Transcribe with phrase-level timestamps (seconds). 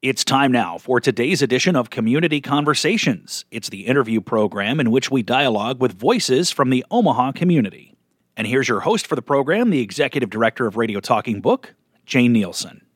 [0.00, 3.44] It's time now for today's edition of Community Conversations.
[3.50, 7.96] It's the interview program in which we dialogue with voices from the Omaha community.
[8.36, 11.74] And here's your host for the program, the Executive Director of Radio Talking Book,
[12.06, 12.86] Jane Nielsen.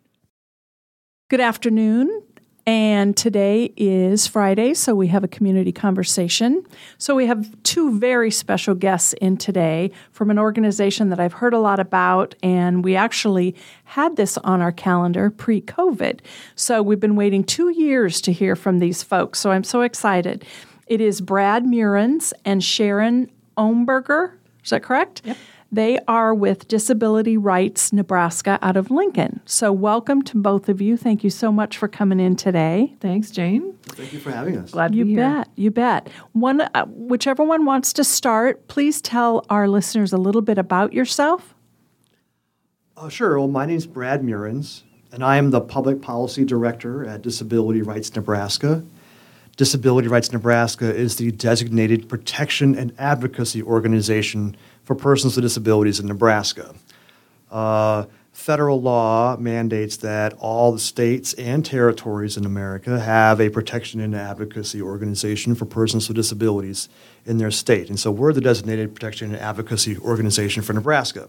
[1.29, 2.23] Good afternoon.
[2.65, 6.65] And today is Friday, so we have a community conversation.
[6.97, 11.55] So we have two very special guests in today from an organization that I've heard
[11.55, 16.21] a lot about, and we actually had this on our calendar pre COVID.
[16.55, 20.45] So we've been waiting two years to hear from these folks, so I'm so excited.
[20.87, 24.35] It is Brad Meurrens and Sharon Omberger.
[24.63, 25.23] Is that correct?
[25.25, 25.37] Yep.
[25.75, 29.41] They are with Disability Rights Nebraska out of Lincoln.
[29.47, 30.99] So, welcome to both of you.
[30.99, 32.95] Thank you so much for coming in today.
[33.01, 33.73] Thanks, Jane.
[33.85, 34.71] Thank you for having us.
[34.73, 35.21] Glad to You be here.
[35.23, 35.49] bet.
[35.57, 36.11] You bet.
[36.33, 40.93] One, uh, whichever one wants to start, please tell our listeners a little bit about
[40.93, 41.55] yourself.
[42.95, 43.39] Uh, sure.
[43.39, 47.81] Well, my name is Brad Meurrens, and I am the Public Policy Director at Disability
[47.81, 48.85] Rights Nebraska.
[49.57, 56.07] Disability Rights Nebraska is the designated protection and advocacy organization for persons with disabilities in
[56.07, 56.75] Nebraska.
[57.51, 64.01] Uh, federal law mandates that all the states and territories in America have a protection
[64.01, 66.89] and advocacy organization for persons with disabilities
[67.27, 67.91] in their state.
[67.91, 71.29] And so we're the designated protection and advocacy organization for Nebraska.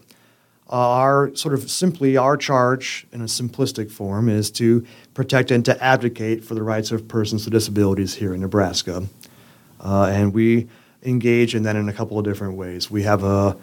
[0.74, 5.84] Our sort of simply our charge in a simplistic form is to protect and to
[5.84, 9.04] advocate for the rights of persons with disabilities here in Nebraska.
[9.80, 10.68] Uh, and we
[11.04, 12.90] engage in that in a couple of different ways.
[12.90, 13.56] We have a,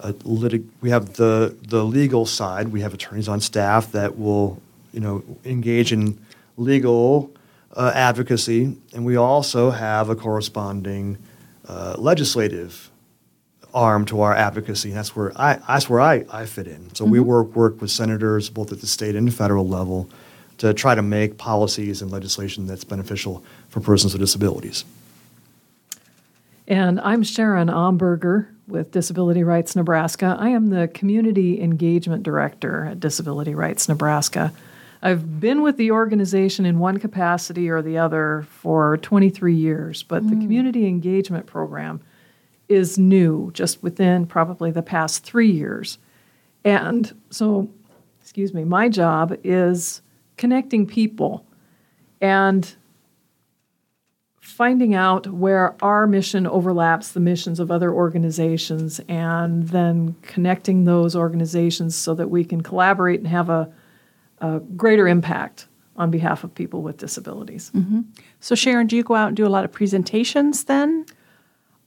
[0.00, 2.68] a litig- we have the the legal side.
[2.68, 4.58] We have attorneys on staff that will
[4.94, 6.18] you know engage in
[6.56, 7.30] legal
[7.76, 11.18] uh, advocacy, and we also have a corresponding
[11.68, 12.90] uh, legislative
[13.74, 14.90] arm to our advocacy.
[14.90, 16.94] And that's where I that's where I, I fit in.
[16.94, 17.28] So we mm-hmm.
[17.28, 20.08] work work with senators both at the state and federal level
[20.58, 24.84] to try to make policies and legislation that's beneficial for persons with disabilities.
[26.66, 30.36] And I'm Sharon Omberger with Disability Rights Nebraska.
[30.38, 34.52] I am the Community Engagement Director at Disability Rights Nebraska.
[35.02, 40.26] I've been with the organization in one capacity or the other for 23 years, but
[40.26, 40.40] the mm.
[40.40, 42.00] Community Engagement Program
[42.74, 45.98] is new, just within probably the past three years.
[46.64, 47.70] And so,
[48.20, 50.02] excuse me, my job is
[50.36, 51.46] connecting people
[52.20, 52.74] and
[54.40, 61.16] finding out where our mission overlaps the missions of other organizations and then connecting those
[61.16, 63.72] organizations so that we can collaborate and have a,
[64.40, 67.70] a greater impact on behalf of people with disabilities.
[67.74, 68.00] Mm-hmm.
[68.40, 71.06] So, Sharon, do you go out and do a lot of presentations then?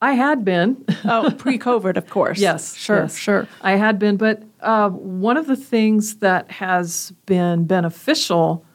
[0.01, 0.85] I had been.
[1.09, 2.39] Oh, pre COVID, of course.
[2.39, 3.17] Yes, Sure, yes.
[3.17, 3.47] sure.
[3.61, 8.65] I had been, but uh, one of the things that has been beneficial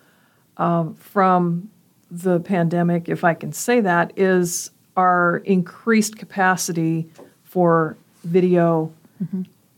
[0.56, 1.68] um, from
[2.10, 7.10] the pandemic, if I can say that, is our increased capacity
[7.42, 8.92] for video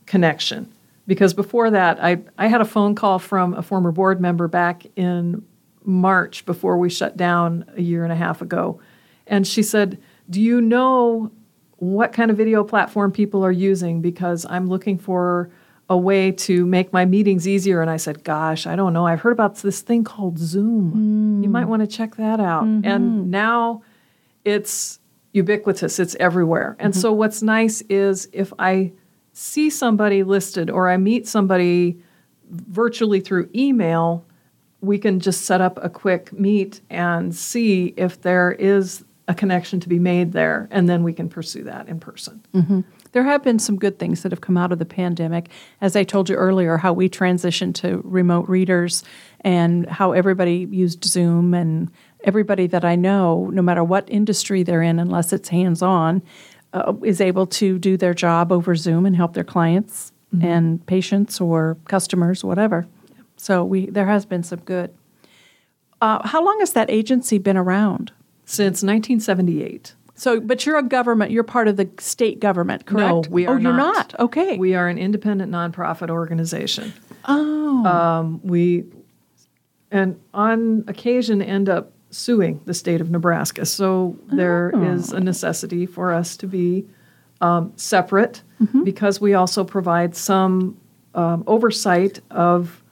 [0.07, 0.73] connection.
[1.07, 4.87] Because before that, I, I had a phone call from a former board member back
[4.97, 5.45] in
[5.85, 8.81] March before we shut down a year and a half ago.
[9.27, 11.31] And she said, Do you know
[11.77, 14.01] what kind of video platform people are using?
[14.01, 15.51] Because I'm looking for
[15.91, 17.83] a way to make my meetings easier.
[17.83, 19.07] And I said, Gosh, I don't know.
[19.07, 21.43] I've heard about this thing called Zoom.
[21.43, 21.71] You might hmm.
[21.71, 22.65] want to check that out.
[22.65, 22.89] Mm-hmm.
[22.89, 23.83] And now
[24.45, 24.99] it's
[25.33, 26.77] ubiquitous, it's everywhere.
[26.79, 27.01] And mm-hmm.
[27.01, 28.93] so, what's nice is if I
[29.33, 31.99] see somebody listed or I meet somebody
[32.49, 34.25] virtually through email,
[34.81, 39.81] we can just set up a quick meet and see if there is a connection
[39.81, 42.43] to be made there, and then we can pursue that in person.
[43.13, 45.49] There have been some good things that have come out of the pandemic.
[45.81, 49.03] As I told you earlier, how we transitioned to remote readers
[49.41, 51.91] and how everybody used Zoom and
[52.25, 56.23] everybody that I know, no matter what industry they're in, unless it's hands on,
[56.73, 61.41] uh, is able to do their job over Zoom and help their clients and patients
[61.41, 62.87] or customers, whatever.
[63.37, 64.93] So we there has been some good.
[66.01, 68.13] Uh, how long has that agency been around?
[68.47, 69.95] Since 1978.
[70.17, 71.31] So, but you're a government.
[71.33, 73.09] You're part of the state government, correct?
[73.09, 74.13] No, we are Oh, you're not.
[74.13, 74.21] not.
[74.21, 74.57] Okay.
[74.59, 76.93] We are an independent nonprofit organization.
[77.25, 77.85] oh.
[77.85, 78.85] Um, we,
[79.91, 83.67] and on occasion, end up suing the state of Nebraska.
[83.67, 86.87] So there is a necessity for us to be
[87.41, 88.43] um, separate
[88.85, 90.77] because we also provide some
[91.15, 92.83] um, oversight of.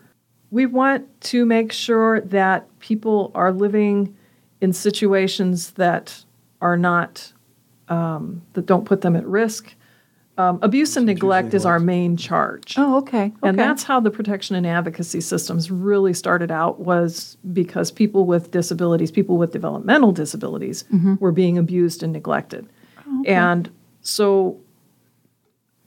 [0.50, 4.14] We want to make sure that people are living
[4.62, 6.24] in situations that
[6.62, 7.32] are not
[7.88, 9.74] um, that don't put them at risk,
[10.38, 12.74] um, abuse and neglect is our main charge.
[12.78, 13.26] Oh, okay.
[13.26, 13.34] okay.
[13.42, 18.50] And that's how the protection and advocacy systems really started out was because people with
[18.50, 20.84] disabilities, people with developmental disabilities,
[21.20, 22.66] were being abused and neglected.
[23.26, 23.70] And
[24.00, 24.58] so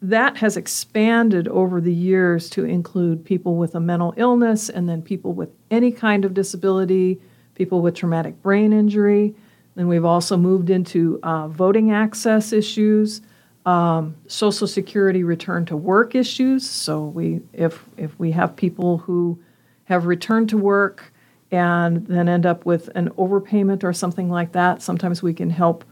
[0.02, 5.02] that has expanded over the years to include people with a mental illness and then
[5.02, 7.20] people with any kind of disability,
[7.56, 9.34] people with traumatic brain injury.
[9.76, 13.22] Then we've also moved into uh, voting access issues,
[13.66, 16.70] um, Social Security return to work issues.
[16.70, 19.40] So we, if if we have people who
[19.86, 21.12] have returned to work
[21.52, 25.84] and then end up with an overpayment or something like that, sometimes we can help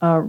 [0.00, 0.22] uh,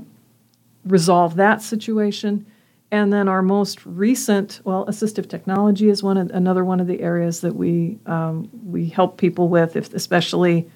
[0.86, 2.46] resolve that situation.
[2.92, 7.42] And then our most recent, well, assistive technology is one another one of the areas
[7.42, 10.70] that we um, we help people with, if, especially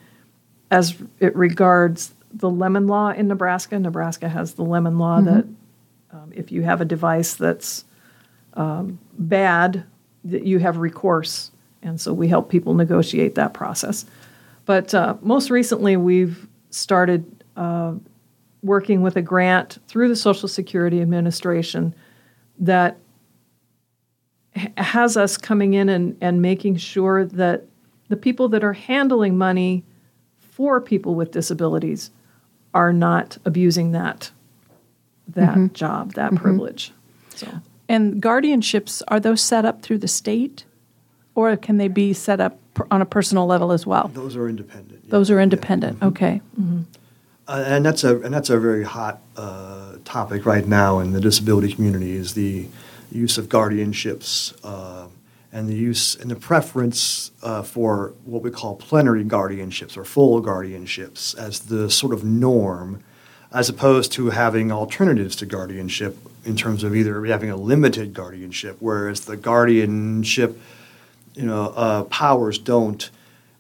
[0.72, 3.80] as it regards the lemon law in Nebraska.
[3.80, 5.46] Nebraska has the lemon law that
[6.12, 7.86] um, if you have a device that's
[8.54, 9.84] um, bad,
[10.24, 11.52] that you have recourse,
[11.82, 14.06] and so we help people negotiate that process.
[14.66, 17.26] But uh, most recently, we've started
[17.56, 17.94] uh,
[18.64, 21.94] working with a grant through the Social Security Administration
[22.58, 22.98] that
[24.56, 27.66] h- has us coming in and, and making sure that
[28.08, 29.84] the people that are handling money
[30.56, 32.12] for people with disabilities
[32.74, 34.32] are not abusing that
[35.34, 36.94] that job, that privilege.
[37.36, 37.48] So
[37.90, 40.64] And guardianships, are those set up through the state?
[41.34, 44.10] Or can they be set up per- on a personal level as well?
[44.14, 45.02] Those are independent.
[45.04, 45.12] yeah.
[45.12, 45.44] Those are Yeah.
[45.44, 46.02] independent.
[46.02, 46.42] Okay.
[47.48, 51.20] Uh, and that's a and that's a very hot uh, topic right now in the
[51.20, 52.68] disability community is the
[53.12, 55.08] use of guardianships uh,
[55.56, 60.44] and the use and the preference uh, for what we call plenary guardianships or full
[60.44, 63.02] guardianships as the sort of norm,
[63.54, 68.76] as opposed to having alternatives to guardianship in terms of either having a limited guardianship,
[68.82, 70.60] whereas the guardianship
[71.36, 73.10] you know, uh, powers don't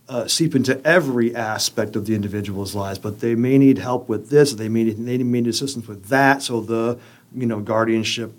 [0.09, 4.29] uh, seep into every aspect of the individual's lives, but they may need help with
[4.29, 6.43] this, they may need, they may need assistance with that.
[6.43, 6.99] So the
[7.33, 8.33] you know guardianship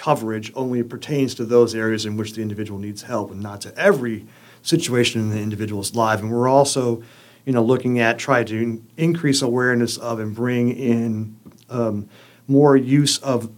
[0.00, 3.76] coverage only pertains to those areas in which the individual needs help, and not to
[3.76, 4.26] every
[4.62, 6.20] situation in the individual's life.
[6.20, 7.02] And we're also,
[7.44, 11.36] you know, looking at trying to increase awareness of and bring in
[11.68, 12.08] um,
[12.48, 13.50] more use of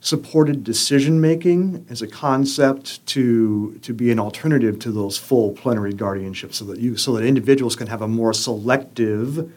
[0.00, 5.92] supported decision making as a concept to to be an alternative to those full plenary
[5.92, 9.52] guardianships so that you so that individuals can have a more selective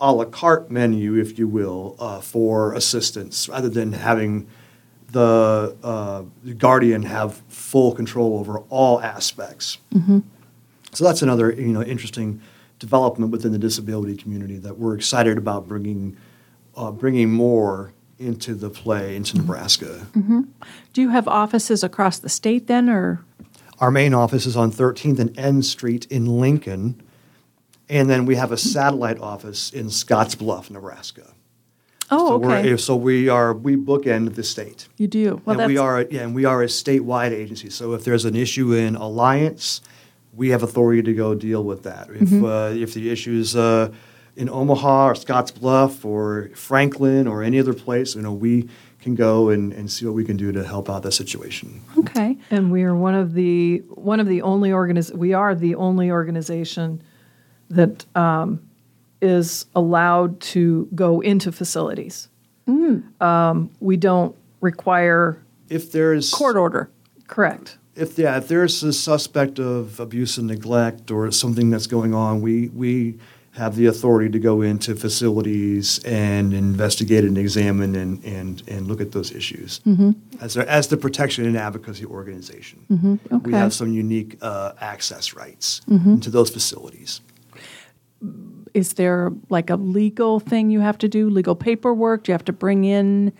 [0.00, 4.46] a la carte menu if you will uh, for assistance rather than having
[5.12, 9.78] the, uh, the guardian have full control over all aspects
[10.92, 12.40] so that's another you know interesting
[12.78, 16.16] development within the disability community that we're excited about bringing
[16.76, 20.06] uh, bringing more into the play into Nebraska.
[20.92, 23.24] Do you have offices across the state then, or?
[23.78, 27.02] Our main office is on 13th and N Street in Lincoln,
[27.88, 31.34] and then we have a satellite office in Scottsbluff, Nebraska.
[32.14, 32.70] Oh, so okay.
[32.70, 34.80] We're, so we are we bookend the state.
[34.98, 35.40] you do.
[35.44, 37.70] Well, and we are yeah, and we are a statewide agency.
[37.70, 39.80] So if there's an issue in Alliance,
[40.40, 42.04] we have authority to go deal with that.
[42.10, 42.44] If Mm-hmm.
[42.44, 43.90] uh, if the issue's uh,
[44.36, 48.68] in Omaha or Scottsbluff or Franklin or any other place, you know, we
[49.00, 51.82] can go and, and see what we can do to help out that situation.
[51.98, 52.38] okay.
[52.50, 53.78] And we are one of the
[54.12, 57.02] one of the only organiz- we are the only organization
[57.68, 58.60] that um,
[59.22, 62.28] is allowed to go into facilities.
[63.20, 65.38] Um, we don't require
[65.68, 66.90] If there's Court order.
[67.28, 67.78] correct.
[67.96, 72.40] if yeah, if there's a suspect of abuse and neglect or something that's going on,
[72.40, 73.18] we we
[73.54, 79.00] have the authority to go into facilities and investigate and examine and and, and look
[79.00, 79.80] at those issues.
[80.40, 83.50] As a, as the protection and advocacy organization, we Okay.
[83.52, 87.20] have some unique uh, access rights into those facilities.
[88.74, 91.28] Is there like a legal thing you have to do?
[91.28, 92.24] Legal paperwork?
[92.24, 93.32] Do you have to bring in?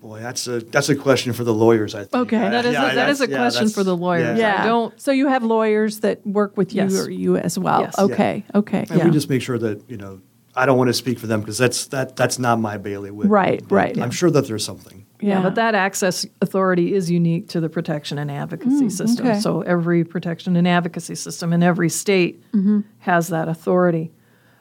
[0.00, 1.94] Boy, that's a that's a question for the lawyers.
[1.94, 2.14] I think.
[2.14, 2.36] Okay.
[2.36, 4.38] I- That is a- yeah, that is a yeah, question for the lawyers.
[4.38, 4.62] yeah.
[4.62, 7.06] I don't- So you have lawyers that work with you Yes.
[7.06, 7.80] or you as well.
[7.80, 7.98] Yes.
[7.98, 8.44] Okay.
[8.54, 8.86] Okay.
[8.90, 9.04] And Yeah.
[9.06, 10.20] we just make sure that you know.
[10.56, 13.30] I don't want to speak for them because that's that that's not my bailiwick.
[13.30, 13.96] Right, right.
[13.96, 15.04] I'm sure that there's something.
[15.20, 15.42] Yeah.
[15.42, 19.26] but that access authority is unique to the protection and advocacy mm, system.
[19.26, 19.40] okay.
[19.40, 22.80] So every protection and advocacy system in every state mm-hmm.
[23.00, 24.12] has that authority.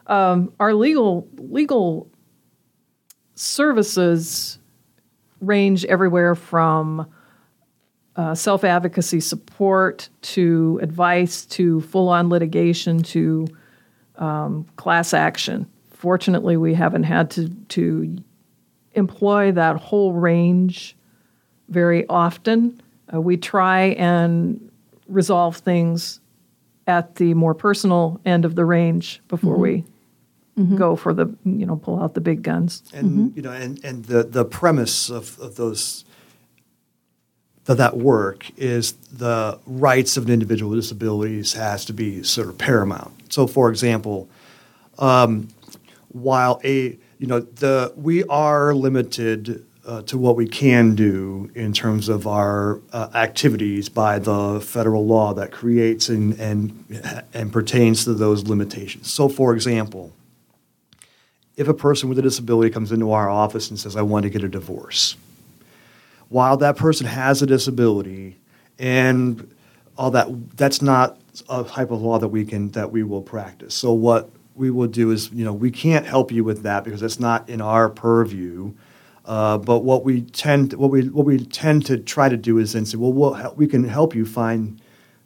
[0.08, 2.10] Um, our legal legal
[3.36, 4.58] services
[5.42, 7.08] range everywhere from
[8.16, 13.48] uh, self advocacy support to advice to full on litigation to
[14.16, 15.68] um, class action.
[15.92, 18.18] Fortunately, we haven't had to to
[18.94, 20.96] employ that whole range
[21.70, 22.82] very often.
[23.14, 24.72] Uh, we try and
[25.08, 26.20] resolve things
[26.88, 29.84] at the more personal end of the range before we
[30.58, 32.84] go for the you know pull out the big guns.
[32.94, 36.04] And you know, and, and the, the premise of, of those
[37.68, 42.48] of that work is the rights of an individual with disabilities has to be sort
[42.48, 43.32] of paramount.
[43.32, 44.30] So, for example,
[44.98, 45.50] um,
[46.10, 51.72] while a you know the we are limited uh, to what we can do in
[51.72, 58.06] terms of our uh, activities by the federal law that creates and and and pertains
[58.06, 59.12] to those limitations.
[59.12, 60.14] So, for example,
[61.58, 64.30] if a person with a disability comes into our office and says, "I want to
[64.30, 65.18] get a divorce,"
[66.30, 68.38] while that person has a disability
[68.80, 69.50] and
[69.98, 71.18] all that that's not
[71.50, 73.74] a type of law that we can that we will practice.
[73.74, 77.02] So what we will do is you know we can't help you with that because
[77.02, 78.74] it's not in our purview.
[79.26, 82.74] Uh, but what we tend what we what we tend to try to do is
[82.74, 84.80] then say well we'll we can help you find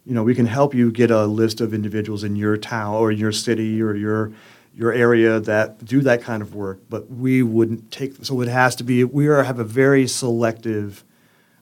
[0.04, 3.12] you know we can help you get a list of individuals in your town or
[3.12, 4.32] your city or your
[4.74, 8.24] your area that do that kind of work, but we wouldn't take.
[8.24, 9.04] So it has to be.
[9.04, 11.04] We are have a very selective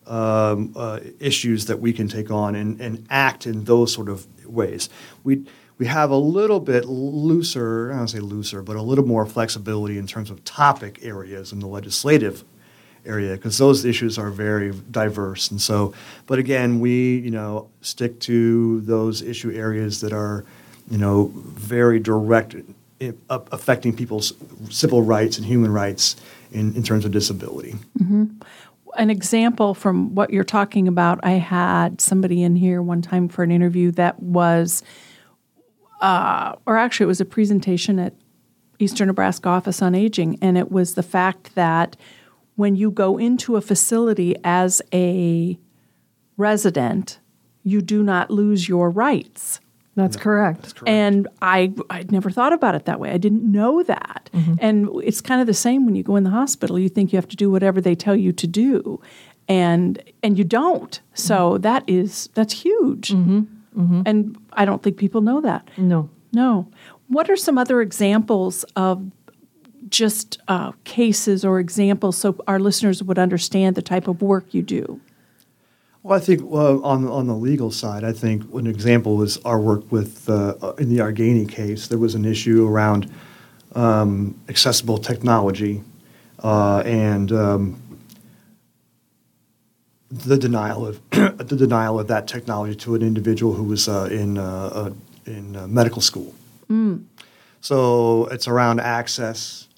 [0.07, 4.27] um, uh, issues that we can take on and, and act in those sort of
[4.47, 4.89] ways.
[5.25, 5.45] We
[5.79, 7.93] we have a little bit looser.
[7.93, 11.59] I don't say looser, but a little more flexibility in terms of topic areas in
[11.59, 12.45] the legislative
[13.07, 15.51] area because those issues are very diverse.
[15.51, 15.95] And so,
[16.27, 20.45] but again, we you know stick to those issue areas that are
[20.91, 22.55] you know very direct
[23.29, 24.35] affecting people's
[24.69, 26.17] civil rights and human rights
[26.53, 27.75] in, in terms of disability.
[28.97, 33.43] an example from what you're talking about, I had somebody in here one time for
[33.43, 34.83] an interview that was,
[36.01, 38.15] uh, or actually, it was a presentation at
[38.79, 41.97] Eastern Nebraska Office on Aging, and it was the fact that
[42.57, 45.59] when you go into a facility as a
[46.37, 47.19] resident,
[47.63, 49.61] you do not lose your rights.
[49.97, 50.75] That's correct.
[50.87, 53.11] And I I'd never thought about it that way.
[53.11, 54.31] I didn't know that.
[54.33, 54.55] Mm-hmm.
[54.61, 56.79] And it's kind of the same when you go in the hospital.
[56.79, 59.01] You think you have to do whatever they tell you to do,
[59.49, 61.01] and and you don't.
[61.15, 61.63] So mm-hmm.
[61.63, 63.11] that is that's huge.
[63.11, 64.03] Mm-hmm.
[64.05, 65.69] And I don't think people know that.
[65.77, 66.11] No.
[66.33, 66.69] No.
[67.09, 69.11] What are some other examples of
[69.89, 74.63] just uh, cases or examples so our listeners would understand the type of work you
[74.63, 75.01] do?
[76.03, 79.61] Well, I think well, on on the legal side, I think an example was our
[79.61, 81.89] work with uh, in the Argani case.
[81.89, 83.11] There was an issue around
[83.75, 85.83] um, accessible technology
[86.43, 87.83] uh, and um,
[90.11, 94.39] the denial of the denial of that technology to an individual who was uh, in
[94.39, 94.91] uh, uh,
[95.27, 96.35] in uh, medical school.
[97.61, 99.69] So it's around access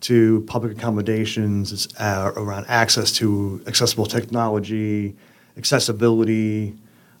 [0.00, 1.72] to public accommodations.
[1.72, 5.16] It's uh, around access to accessible technology,
[5.58, 6.74] accessibility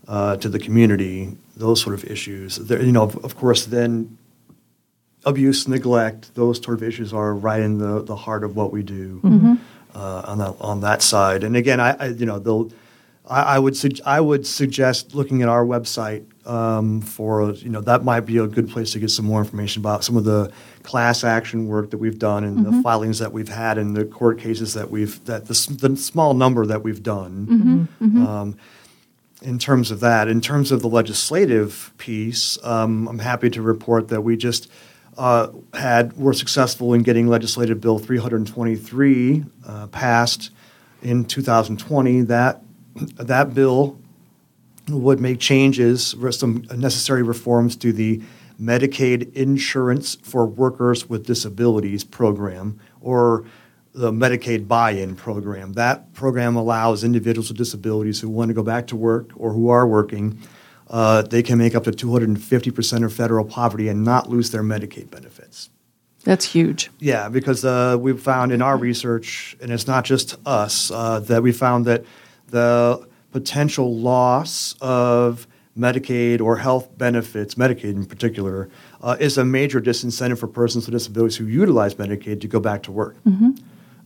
[0.06, 1.36] uh, to the community.
[1.56, 2.56] Those sort of issues.
[2.56, 4.16] There, you know, of, of course, then
[5.24, 6.34] abuse, neglect.
[6.34, 9.20] Those sort of issues are right in the, the heart of what we do
[9.94, 11.44] uh, on that on that side.
[11.44, 12.70] And again, I, I you know.
[13.28, 17.80] I, I would sug- I would suggest looking at our website um, for you know
[17.82, 20.50] that might be a good place to get some more information about some of the
[20.82, 24.38] class action work that we've done and the filings that we've had and the court
[24.38, 27.88] cases that we've that the, the small number that we've done.
[28.26, 28.56] Um,
[29.40, 34.08] in terms of that, in terms of the legislative piece, um, I'm happy to report
[34.08, 34.68] that we just
[35.16, 40.50] uh, had were successful in getting legislative bill 323 uh, passed
[41.02, 42.22] in 2020.
[42.22, 42.62] That
[42.94, 43.98] that bill
[44.88, 48.22] would make changes, some necessary reforms to the
[48.60, 53.44] Medicaid Insurance for Workers with Disabilities program, or
[53.92, 55.72] the Medicaid buy-in program.
[55.72, 59.68] That program allows individuals with disabilities who want to go back to work or who
[59.68, 60.40] are working,
[60.88, 65.10] uh, they can make up to 250% of federal poverty and not lose their Medicaid
[65.10, 65.70] benefits.
[66.24, 66.90] That's huge.
[66.98, 71.42] Yeah, because uh, we've found in our research, and it's not just us, uh, that
[71.42, 72.04] we found that
[72.48, 78.68] the potential loss of Medicaid or health benefits, Medicaid in particular,
[79.00, 82.82] uh, is a major disincentive for persons with disabilities who utilize Medicaid to go back
[82.84, 83.16] to work.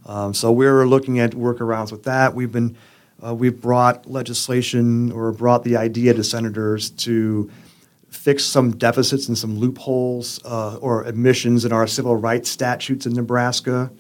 [0.05, 2.35] Um, so we're looking at workarounds with that.
[2.35, 2.77] We've been
[3.25, 7.49] uh, we've brought legislation or brought the idea to senators to
[8.11, 13.13] fix some deficits and some loopholes uh, or omissions in our civil rights statutes in
[13.15, 13.91] Nebraska.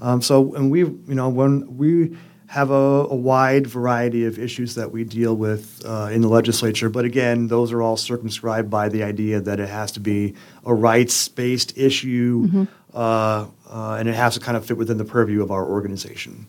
[0.00, 2.16] Um, so, and we, you know, when we
[2.50, 6.88] have a, a wide variety of issues that we deal with uh, in the legislature,
[6.88, 10.34] but again, those are all circumscribed by the idea that it has to be
[10.66, 15.44] a rights-based issue, uh, uh, and it has to kind of fit within the purview
[15.44, 16.44] of our organization.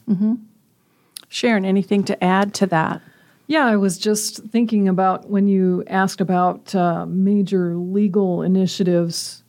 [1.30, 3.00] Sharon, anything to add to that?
[3.46, 9.44] Yeah, I was just thinking about when you asked about uh, major legal initiatives.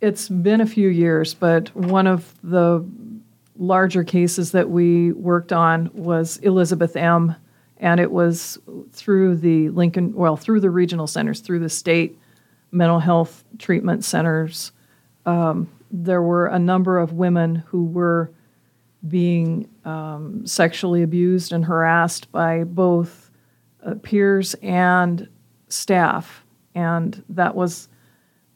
[0.00, 2.82] It's been a few years, but one of the
[3.56, 7.34] larger cases that we worked on was Elizabeth M.
[7.78, 8.58] And it was
[8.92, 12.18] through the Lincoln, well, through the regional centers, through the state
[12.70, 14.72] mental health treatment centers.
[15.26, 18.30] Um, there were a number of women who were
[19.06, 23.30] being um, sexually abused and harassed by both
[23.84, 25.28] uh, peers and
[25.68, 26.44] staff,
[26.74, 27.88] and that was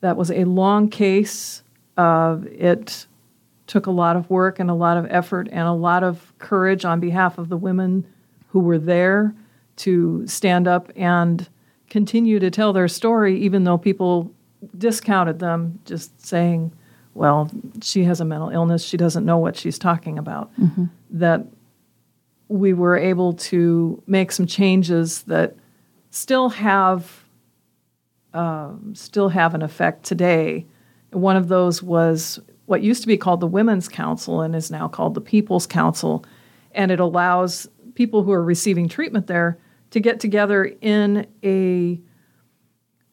[0.01, 1.63] that was a long case.
[1.97, 3.07] Uh, it
[3.67, 6.85] took a lot of work and a lot of effort and a lot of courage
[6.85, 8.07] on behalf of the women
[8.49, 9.35] who were there
[9.77, 11.49] to stand up and
[11.91, 14.33] continue to tell their story, even though people
[14.77, 16.73] discounted them, just saying,
[17.15, 17.51] well,
[17.83, 20.55] she has a mental illness, she doesn't know what she's talking about.
[20.61, 20.85] Mm-hmm.
[21.11, 21.47] That
[22.49, 25.57] we were able to make some changes that
[26.11, 27.25] still have
[28.35, 30.67] um, still have an effect today.
[31.11, 34.89] One of those was what used to be called the Women's Council and is now
[34.89, 36.25] called the People's Council,
[36.73, 39.59] and it allows people who are receiving treatment there
[39.91, 42.01] to get together in a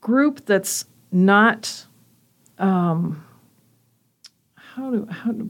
[0.02, 1.86] group that's not
[2.58, 3.24] um,
[4.56, 5.50] how do how do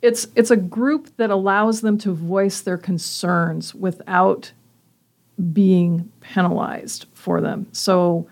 [0.00, 4.52] it's it's a group that allows them to voice their concerns without
[5.52, 7.66] being penalized for them.
[7.72, 8.28] So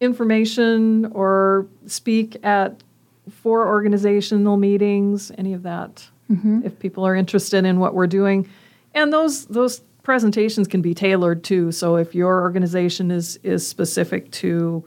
[0.00, 2.82] information or speak at
[3.30, 6.62] for organizational meetings, any of that, mm-hmm.
[6.64, 8.48] if people are interested in what we're doing.
[8.94, 11.70] And those those presentations can be tailored too.
[11.70, 14.84] So if your organization is is specific to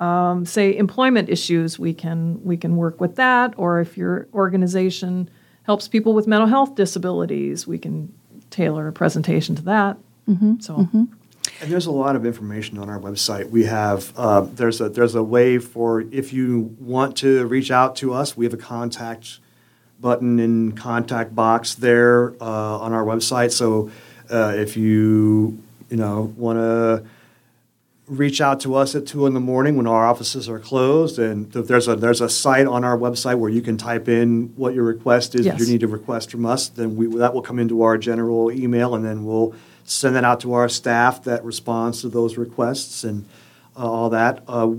[0.00, 3.54] um, say employment issues, we can we can work with that.
[3.56, 5.28] Or if your organization
[5.64, 8.12] helps people with mental health disabilities, we can
[8.50, 9.98] tailor a presentation to that.
[10.28, 10.60] Mm-hmm.
[10.60, 10.76] So.
[10.76, 11.04] Mm-hmm.
[11.60, 13.50] And there's a lot of information on our website.
[13.50, 17.96] We have uh, there's a there's a way for if you want to reach out
[17.96, 19.40] to us, we have a contact
[20.00, 23.50] button in contact box there uh, on our website.
[23.50, 23.90] So
[24.30, 27.04] uh, if you you know want to
[28.08, 31.50] reach out to us at two in the morning when our offices are closed, and
[31.52, 34.84] there's a there's a site on our website where you can type in what your
[34.84, 35.46] request is.
[35.46, 35.60] Yes.
[35.60, 38.50] If you need a request from us, then we that will come into our general
[38.50, 43.04] email, and then we'll send that out to our staff that responds to those requests
[43.04, 43.26] and
[43.76, 44.42] uh, all that.
[44.48, 44.72] Uh,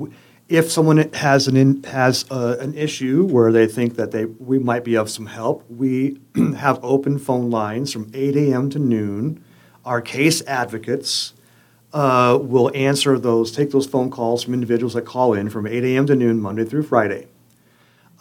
[0.47, 4.57] if someone has an in, has uh, an issue where they think that they we
[4.57, 6.19] might be of some help, we
[6.57, 8.69] have open phone lines from 8 a.m.
[8.71, 9.43] to noon.
[9.85, 11.33] Our case advocates
[11.93, 15.83] uh, will answer those, take those phone calls from individuals that call in from 8
[15.83, 16.05] a.m.
[16.07, 17.27] to noon, Monday through Friday.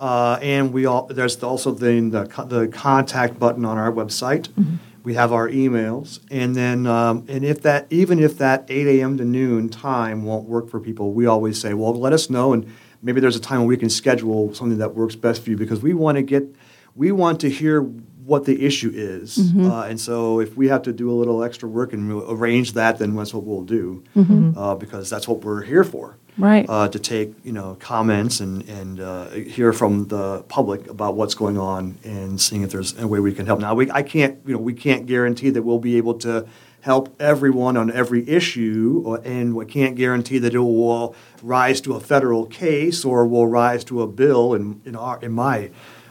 [0.00, 4.48] Uh, and we all there's also the, the, the contact button on our website.
[4.50, 4.76] Mm-hmm
[5.08, 9.16] we have our emails, and then um, and if that even if that 8 a.m.
[9.16, 12.70] to noon time won't work for people, we always say, well, let us know, and
[13.00, 15.80] maybe there's a time when we can schedule something that works best for you because
[15.80, 16.54] we want to get
[16.94, 17.90] we want to hear
[18.28, 19.70] what the issue is, mm-hmm.
[19.70, 22.98] uh, and so if we have to do a little extra work and arrange that,
[22.98, 24.56] then that's what we'll do mm-hmm.
[24.56, 26.18] uh, because that's what we're here for.
[26.36, 26.66] Right.
[26.68, 31.34] Uh, to take you know comments and and uh, hear from the public about what's
[31.34, 33.60] going on and seeing if there's a way we can help.
[33.60, 36.46] Now we I can't you know we can't guarantee that we'll be able to
[36.82, 41.94] help everyone on every issue, or, and we can't guarantee that it will rise to
[41.94, 45.70] a federal case or will rise to a bill in in our in my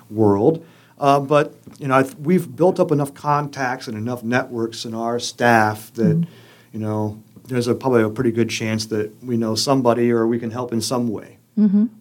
[0.09, 0.65] world.
[0.99, 4.93] Uh, but you know, I th- we've built up enough contacts and enough networks in
[4.95, 6.25] our staff that
[6.73, 10.39] you know there's a, probably a pretty good chance that we know somebody or we
[10.39, 11.37] can help in some way.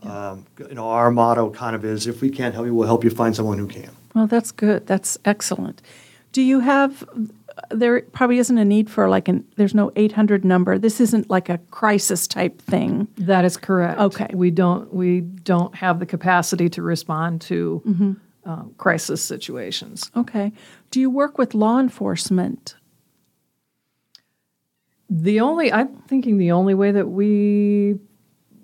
[0.02, 3.04] Um, you know, our motto kind of is: if we can't help you, we'll help
[3.04, 3.90] you find someone who can.
[4.14, 4.86] Well, that's good.
[4.86, 5.82] That's excellent.
[6.32, 7.04] Do you have?
[7.70, 9.46] There probably isn't a need for like an.
[9.56, 10.78] There's no 800 number.
[10.78, 13.08] This isn't like a crisis type thing.
[13.16, 13.98] That is correct.
[13.98, 14.28] Okay.
[14.34, 20.10] We don't we don't have the capacity to respond to uh, crisis situations.
[20.16, 20.52] Okay.
[20.90, 22.76] Do you work with law enforcement?
[25.10, 27.98] The only I'm thinking the only way that we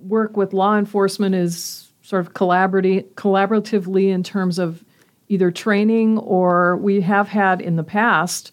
[0.01, 4.85] work with law enforcement is sort of collaborative collaboratively in terms of
[5.29, 8.53] either training or we have had in the past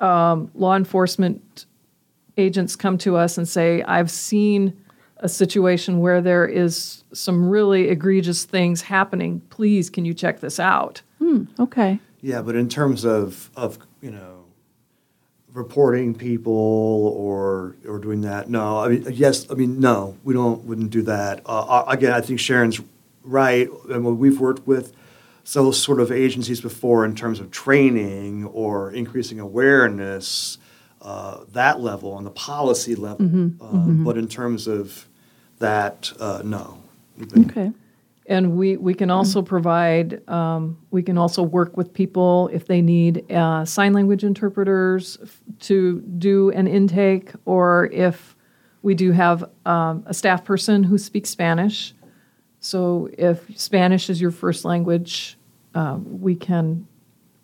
[0.00, 1.66] um, law enforcement
[2.36, 4.76] agents come to us and say, I've seen
[5.18, 9.40] a situation where there is some really egregious things happening.
[9.50, 11.02] Please, can you check this out?
[11.58, 11.98] Okay.
[12.20, 14.44] Yeah, but in terms of of you know
[15.52, 18.78] reporting people or or doing that, no.
[18.78, 19.50] I mean, yes.
[19.50, 20.16] I mean, no.
[20.24, 21.40] We don't wouldn't do that.
[21.46, 22.80] Uh, uh, again, I think Sharon's
[23.24, 23.68] right.
[23.90, 24.92] And when we've worked with
[25.52, 30.58] those sort of agencies before in terms of training or increasing awareness,
[31.02, 33.52] uh, that level on the policy level.
[33.60, 35.05] Uh, But in terms of
[35.58, 36.78] that, uh, no.
[37.38, 37.72] Okay.
[38.28, 42.82] And we, we can also provide, um, we can also work with people if they
[42.82, 48.34] need uh, sign language interpreters f- to do an intake, or if
[48.82, 51.94] we do have um, a staff person who speaks Spanish.
[52.58, 55.38] So if Spanish is your first language,
[55.76, 56.86] uh, we can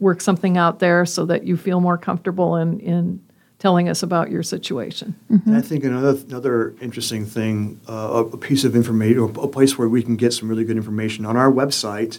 [0.01, 3.25] work something out there so that you feel more comfortable in, in
[3.63, 5.15] telling us about your situation.
[5.29, 9.79] And I think another another interesting thing, uh, a piece of information, or a place
[9.79, 12.19] where we can get some really good information on our website.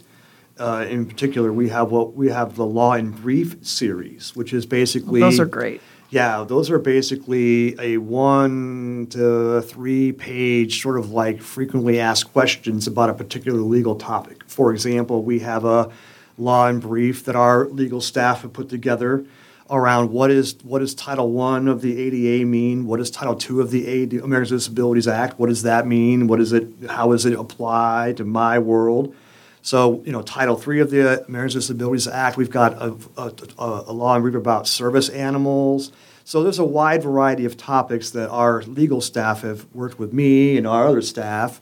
[0.57, 4.65] Uh, in particular, we have what we have the Law in Brief series, which is
[4.65, 5.81] basically Those are great.
[6.11, 12.87] Yeah, those are basically a one to three page sort of like frequently asked questions
[12.87, 14.45] about a particular legal topic.
[14.47, 15.91] For example, we have a
[16.37, 19.25] law in brief that our legal staff have put together
[19.73, 22.85] around what is what does Title One of the ADA mean?
[22.85, 25.39] What does Title Two of the AD, Americans with Disabilities Act?
[25.39, 26.27] What does that mean?
[26.27, 26.67] What is it?
[26.89, 29.15] How does it apply to my world?
[29.63, 33.31] So, you know, Title III of the Americans with Disabilities Act, we've got a, a,
[33.57, 35.93] a, law brief about service animals.
[36.25, 40.57] So there's a wide variety of topics that our legal staff have worked with me
[40.57, 41.61] and our other staff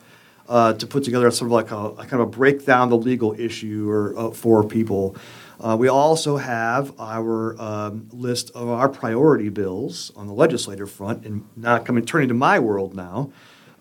[0.50, 2.98] uh, to put together sort of like a, a kind of a break down the
[2.98, 5.16] legal issue or uh, for people.
[5.62, 11.24] Uh, we also have our um, list of our priority bills on the legislative front,
[11.24, 13.32] and not coming turning to my world now.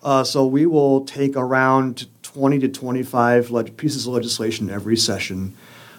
[0.03, 5.55] Uh, so we will take around 20 to 25 leg- pieces of legislation every session.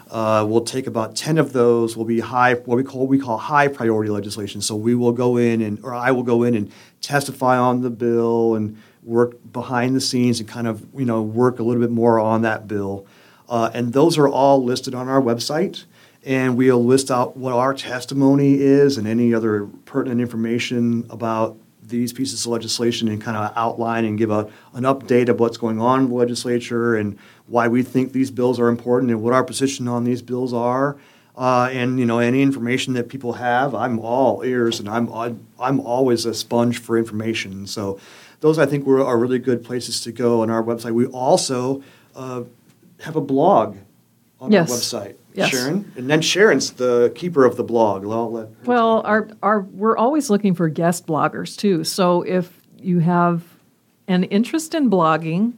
[0.09, 3.39] Uh, we'll take about 10 of those will be high what we call we call
[3.39, 4.61] high priority legislation.
[4.61, 7.91] So we will go in and or I will go in and testify on the
[7.91, 11.91] bill and work behind the scenes and kind of you know work a little bit
[11.91, 13.07] more on that bill.
[13.53, 15.85] Uh, and those are all listed on our website.
[16.25, 22.15] And we'll list out what our testimony is and any other pertinent information about these
[22.15, 25.83] pieces of legislation and kind of outline and give a, an update of what's going
[25.83, 29.45] on in the legislature and why we think these bills are important and what our
[29.45, 30.97] position on these bills are.
[31.37, 35.11] Uh, and you know any information that people have, I'm all ears, and I'm
[35.59, 37.67] I'm always a sponge for information.
[37.67, 37.99] So
[38.41, 40.93] those I think were, are really good places to go on our website.
[40.93, 41.83] We also
[42.15, 42.43] uh,
[43.03, 43.77] have a blog
[44.41, 44.71] on Yes.
[44.95, 45.51] our website, Yes.
[45.51, 48.05] Sharon, and then Sharon's the keeper of the blog.
[48.05, 49.07] Well, talk.
[49.09, 51.85] our, our, we're always looking for guest bloggers too.
[51.85, 53.43] So if you have
[54.09, 55.53] an interest in blogging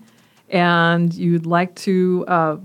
[0.50, 2.57] and you'd like to uh,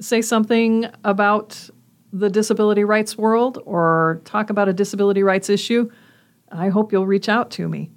[0.00, 1.68] say something about
[2.12, 5.90] the disability rights world or talk about a disability rights issue,
[6.50, 7.90] I hope you'll reach out to me.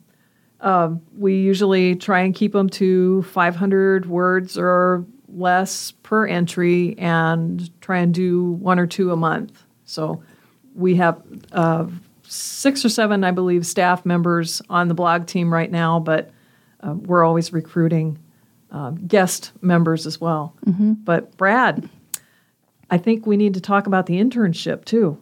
[0.62, 7.70] Um, we usually try and keep them to 500 words or less per entry and
[7.82, 9.64] try and do one or two a month.
[9.86, 10.24] So
[10.76, 11.88] we have uh,
[12.24, 16.32] six or seven, I believe, staff members on the blog team right now, but
[16.82, 18.20] uh, we're always recruiting
[18.72, 20.56] uh, guest members as well.
[20.94, 21.90] But Brad,
[22.90, 25.18] I think we need to talk about the internship too.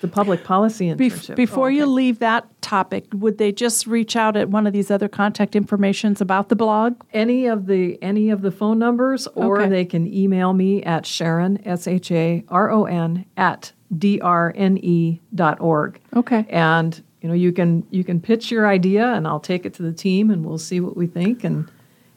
[0.00, 1.30] The public policy Bef- internship.
[1.30, 4.72] Oh, before Oh, you leave that topic, would they just reach out at one of
[4.72, 6.96] these other contact informations about the blog?
[7.12, 9.70] any of the any of the phone numbers, or Okay.
[9.70, 15.20] they can email me at Sharon S H A R O N at drne E
[15.34, 16.00] dot org.
[16.14, 16.44] Okay.
[16.50, 19.82] and you know you can you can pitch your idea, and I'll take it to
[19.82, 21.70] the team, and we'll see what we think, and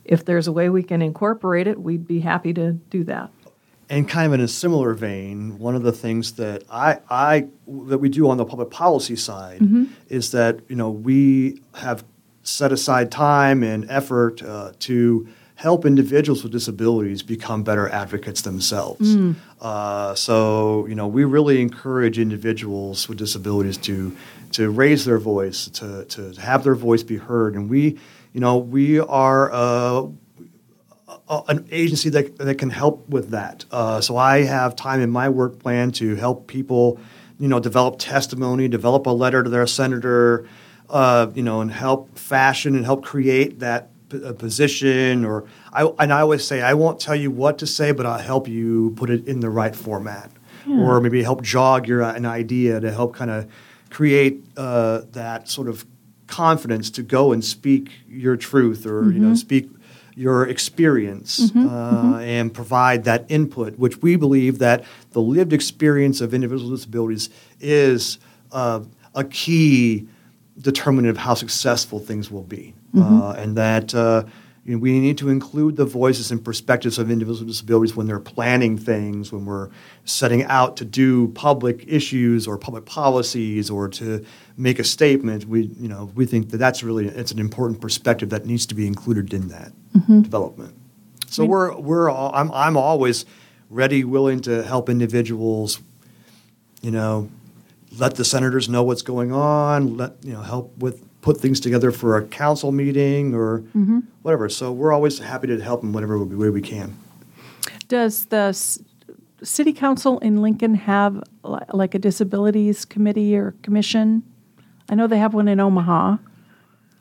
[0.06, 3.30] if there's a way we can incorporate it, we'd be happy to do that.
[3.92, 7.98] And kind of in a similar vein, one of the things that I, I that
[7.98, 9.62] we do on the public policy side
[10.10, 12.04] is that you know we have
[12.44, 19.16] set aside time and effort uh, to help individuals with disabilities become better advocates themselves.
[19.60, 24.16] Uh, so you know we really encourage individuals with disabilities to
[24.52, 27.98] to raise their voice, to to have their voice be heard, and we
[28.34, 29.52] you know we are.
[29.52, 30.08] Uh,
[31.30, 33.66] a- an agency that, that can help with that.
[33.72, 37.00] Uh, so I have time in my work plan to help people,
[37.40, 40.46] you know, develop testimony, develop a letter to their senator,
[40.90, 45.24] uh, you know, and help fashion and help create that p- uh, position.
[45.24, 48.18] Or I and I always say I won't tell you what to say, but I'll
[48.18, 50.32] help you put it in the right format,
[50.68, 53.46] or maybe help jog your uh, an idea to help kind of
[53.92, 55.86] create uh, that sort of
[56.28, 59.70] confidence to go and speak your truth or you know speak
[60.20, 66.34] your experience uh, and provide that input, which we believe that the lived experience of
[66.34, 67.30] individuals with disabilities
[67.62, 68.20] is
[68.52, 68.82] uh,
[69.16, 70.06] a key
[70.60, 73.94] determinant of how successful things will be, uh, and that.
[74.70, 78.06] You know, we need to include the voices and perspectives of individuals with disabilities when
[78.06, 79.72] they're planning things, when we're
[80.06, 84.24] setting out to do public issues or public policies or to
[84.58, 85.46] make a statement.
[85.46, 88.76] We, you know, we think that that's really it's an important perspective that needs to
[88.76, 90.22] be included in that mm-hmm.
[90.22, 90.76] development.
[91.30, 93.26] So we're we're all, I'm I'm always
[93.72, 95.80] ready, willing to help individuals.
[96.84, 97.32] You know,
[97.98, 99.98] let the senators know what's going on.
[99.98, 104.00] Let you know help with put things together for a council meeting or mm-hmm.
[104.22, 104.50] whatever.
[104.50, 106.98] So we're always happy to help in whatever way we can.
[107.88, 108.80] Does the s-
[109.44, 114.24] city council in Lincoln have li- like a disabilities committee or commission?
[114.90, 116.18] I know they have one in Omaha.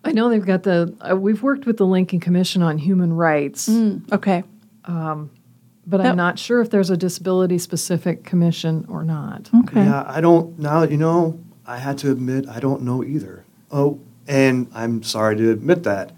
[0.04, 0.94] I know they've got the.
[1.00, 4.44] Uh, we've worked with the Lincoln Commission on Human Rights, mm, Okay.
[4.85, 5.31] Um,
[5.87, 6.11] but Yep.
[6.11, 9.48] I'm not sure if there's a disability specific commission or not.
[9.61, 9.85] Okay.
[9.85, 10.59] Yeah, I don't.
[10.59, 13.44] Now that you know, I had to admit I don't know either.
[13.70, 16.12] Oh, and I'm sorry to admit that.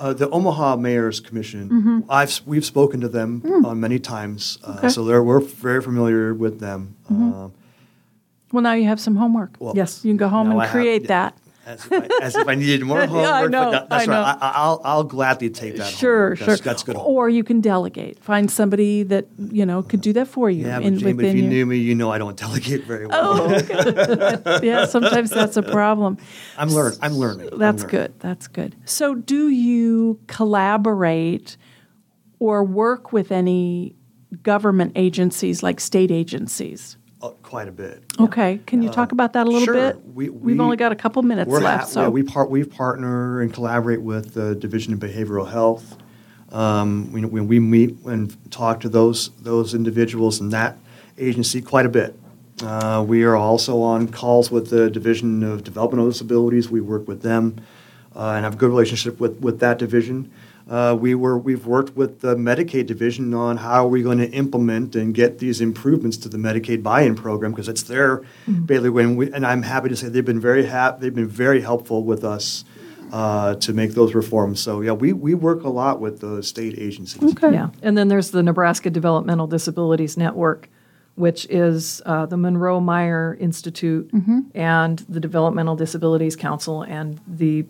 [0.00, 4.88] Uh, the Omaha Mayor's Commission, I've we've spoken to them uh, many times, uh, Okay.
[4.88, 6.96] so they're, we're very familiar with them.
[7.08, 7.52] Um,
[8.50, 9.56] Well, now you have some homework.
[9.60, 10.04] Well, Yes.
[10.04, 11.38] You can go home and I create yeah, that.
[11.64, 13.30] As if, I, as if I needed more Yeah, homework.
[13.30, 14.20] I but know, that- that's I know.
[14.20, 14.36] right.
[14.40, 15.92] I, I'll, I'll gladly take that.
[15.92, 16.38] Sure, homework.
[16.38, 16.46] sure.
[16.48, 16.96] That's, that's good.
[16.96, 17.12] homework.
[17.14, 18.18] Or you can delegate.
[18.18, 20.66] Find somebody that you know could do that for you.
[20.66, 22.82] yeah, but, in- Jane, but if you your- knew me, you know I don't delegate
[22.84, 23.48] very well.
[23.52, 24.86] Oh, yeah.
[24.86, 26.18] Sometimes that's a problem.
[26.58, 26.98] I'm learning.
[27.00, 27.50] I'm learning.
[27.52, 27.96] I'm That's learning.
[27.96, 28.20] good.
[28.20, 28.74] That's good.
[28.84, 31.56] So, do you collaborate
[32.40, 33.94] or work with any
[34.42, 36.96] government agencies like state agencies?
[37.22, 38.02] Uh, quite a bit.
[38.18, 38.60] Okay.
[38.66, 39.74] Can you talk about that a little sure.
[39.74, 40.04] bit?
[40.12, 41.82] We- have we- only got a couple minutes left.
[41.82, 45.96] ha- so yeah, we part we partner and collaborate with the Division of Behavioral Health.
[46.50, 50.78] Um, we, when we meet and talk to those those individuals in that
[51.16, 52.18] agency quite a bit.
[52.60, 56.70] Uh, we are also on calls with the Division of Developmental Disabilities.
[56.70, 57.56] We work with them
[58.16, 60.30] uh, and have a good relationship with, with that division.
[60.68, 64.30] Uh, we were we've worked with the Medicaid division on how are we going to
[64.30, 68.22] implement and get these improvements to the Medicaid buy-in program because it's their
[68.66, 69.04] bailiwick.
[69.04, 72.04] And, we, and I'm happy to say they've been very hap- they've been very helpful
[72.04, 72.64] with us
[73.12, 74.60] uh, to make those reforms.
[74.60, 77.22] So yeah, we, we work a lot with the state agencies.
[77.22, 77.52] okay.
[77.52, 80.70] Yeah, and then there's the Nebraska Developmental Disabilities Network,
[81.16, 84.10] which is uh, the Munroe Meyer Institute
[84.54, 87.66] and the Developmental Disabilities Council and the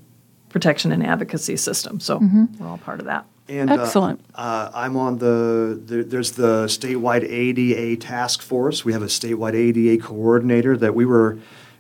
[0.53, 1.99] Protection and Advocacy System.
[2.01, 2.19] So
[2.59, 3.27] we're all part of that.
[3.49, 4.25] And, uh, Excellent.
[4.35, 8.85] Uh, I'm on the, there, there's the statewide ADA task force.
[8.85, 11.39] We have a statewide ADA coordinator that we were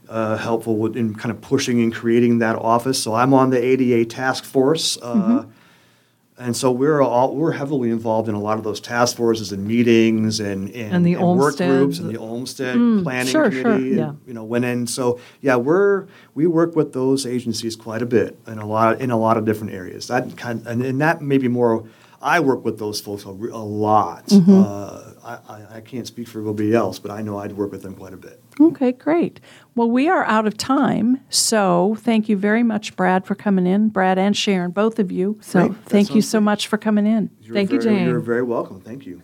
[0.08, 3.00] uh, helpful with in kind of pushing and creating that office.
[3.02, 4.98] So I'm on the ADA task force.
[5.00, 5.50] Uh, Mm-hmm.
[6.42, 9.66] And so we're all we're heavily involved in a lot of those task forces and
[9.66, 13.96] meetings and and, And the work groups and the Olmsted planning sure, sure, committee.
[13.96, 14.09] yeah.
[14.09, 18.07] and, you know, when in so yeah, we're we work with those agencies quite a
[18.07, 20.09] bit in a lot in a lot of different areas.
[20.09, 21.85] That kind and, and that may be more.
[22.20, 24.26] I work with those folks a, a lot.
[24.26, 24.62] Mm-hmm.
[24.64, 27.82] Uh, I, I, I can't speak for everybody else, but I know I'd work with
[27.82, 28.42] them quite a bit.
[28.61, 29.40] Okay, great.
[29.74, 31.20] Well, we are out of time.
[31.30, 33.88] So, thank you very much, Brad, for coming in.
[33.88, 35.38] Brad and Sharon, both of you.
[35.40, 35.85] So, Great.
[35.85, 36.44] Thank you so great.
[36.44, 37.30] much for coming in.
[37.40, 38.06] You're Thank you, Jane.
[38.06, 38.80] You're very welcome.
[38.80, 39.22] Thank you.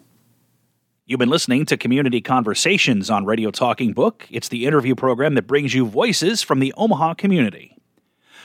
[1.06, 4.26] You've been listening to Community Conversations on Radio Talking Book.
[4.30, 7.77] It's the interview program that brings you voices from the Omaha community.